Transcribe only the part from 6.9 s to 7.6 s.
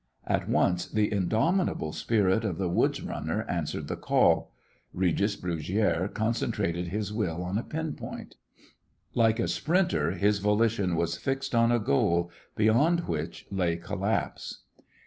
will on